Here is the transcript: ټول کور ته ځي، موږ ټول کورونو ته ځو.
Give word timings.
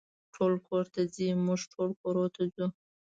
ټول 0.35 0.53
کور 0.67 0.85
ته 0.93 1.01
ځي، 1.13 1.27
موږ 1.45 1.61
ټول 1.73 1.89
کورونو 2.01 2.29
ته 2.35 2.43
ځو. 2.53 2.65